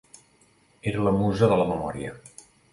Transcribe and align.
Era 0.93 1.05
la 1.09 1.13
musa 1.19 1.53
de 1.53 1.61
la 1.63 1.71
memòria. 1.75 2.19